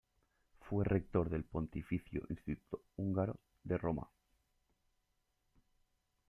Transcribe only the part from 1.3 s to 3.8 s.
Pontificio Instituto Húngaro de